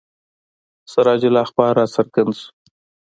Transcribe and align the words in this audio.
سراج 0.91 1.21
الاخبار 1.29 1.73
را 1.79 1.85
څرګند 1.95 2.31
شو. 2.39 2.47